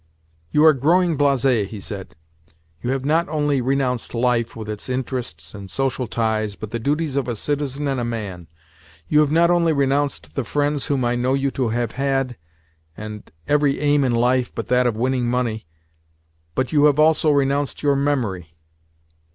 "You 0.49 0.65
are 0.65 0.73
growing 0.73 1.15
blasé," 1.15 1.67
he 1.67 1.79
said. 1.79 2.15
"You 2.81 2.89
have 2.89 3.05
not 3.05 3.29
only 3.29 3.61
renounced 3.61 4.15
life, 4.15 4.55
with 4.55 4.67
its 4.67 4.89
interests 4.89 5.53
and 5.53 5.69
social 5.69 6.07
ties, 6.07 6.55
but 6.55 6.71
the 6.71 6.79
duties 6.79 7.17
of 7.17 7.27
a 7.27 7.35
citizen 7.35 7.87
and 7.87 7.99
a 7.99 8.03
man; 8.03 8.47
you 9.07 9.19
have 9.19 9.31
not 9.31 9.51
only 9.51 9.73
renounced 9.73 10.33
the 10.33 10.43
friends 10.43 10.87
whom 10.87 11.05
I 11.05 11.13
know 11.13 11.35
you 11.35 11.51
to 11.51 11.69
have 11.69 11.91
had, 11.91 12.35
and 12.97 13.31
every 13.47 13.79
aim 13.79 14.03
in 14.03 14.15
life 14.15 14.51
but 14.55 14.69
that 14.69 14.87
of 14.87 14.97
winning 14.97 15.27
money; 15.29 15.67
but 16.55 16.71
you 16.71 16.85
have 16.85 16.97
also 16.99 17.29
renounced 17.29 17.83
your 17.83 17.95
memory. 17.95 18.55